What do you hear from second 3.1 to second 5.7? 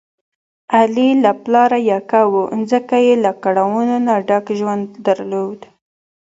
له کړاو نه ډک ژوند درلود.